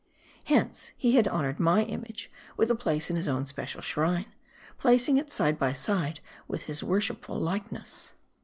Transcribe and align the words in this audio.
Hence 0.45 0.93
he 0.97 1.11
had 1.15 1.27
honored 1.27 1.59
my 1.59 1.83
image 1.83 2.31
with 2.57 2.71
a 2.71 2.75
place 2.75 3.11
in 3.11 3.15
his 3.15 3.27
own 3.27 3.45
special 3.45 3.81
shrine; 3.81 4.33
placing 4.79 5.17
it 5.17 5.31
side 5.31 5.59
by 5.59 5.73
side 5.73 6.21
with 6.47 6.63
his 6.63 6.81
worshipful 6.83 7.39
likeness. 7.39 8.15